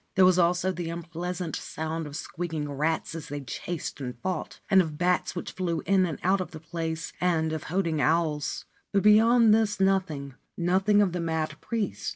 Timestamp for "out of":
6.23-6.49